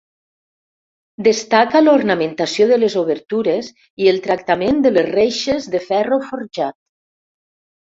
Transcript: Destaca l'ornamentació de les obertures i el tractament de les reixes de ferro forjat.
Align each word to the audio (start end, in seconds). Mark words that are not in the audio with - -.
Destaca 1.27 1.81
l'ornamentació 1.83 2.67
de 2.73 2.81
les 2.85 2.97
obertures 3.03 3.71
i 4.07 4.11
el 4.15 4.21
tractament 4.27 4.83
de 4.89 4.97
les 4.99 5.15
reixes 5.15 5.73
de 5.79 5.87
ferro 5.89 6.25
forjat. 6.35 6.81